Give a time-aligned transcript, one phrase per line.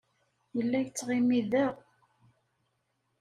[0.55, 1.67] Yella yettɣimi da.